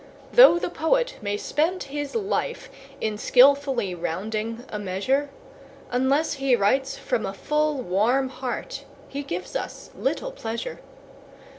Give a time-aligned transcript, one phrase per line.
[0.33, 5.29] Though the poet may spend his life in skilfully rounding a measure,
[5.91, 10.79] Unless he writes from a full, warm heart he gives us little pleasure.